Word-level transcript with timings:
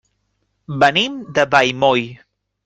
Venim 0.83 1.19
de 1.37 1.45
Vallmoll. 1.53 2.09